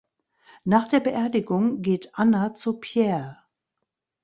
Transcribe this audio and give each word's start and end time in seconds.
Nach 0.63 0.87
der 0.87 0.99
Beerdigung 0.99 1.83
geht 1.83 2.09
Anna 2.17 2.55
zu 2.55 2.79
Pierre. 2.79 3.37